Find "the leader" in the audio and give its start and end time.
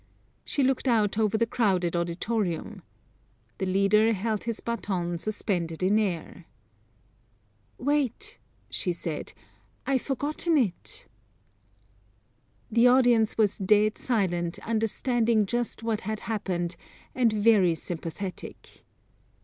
3.59-4.13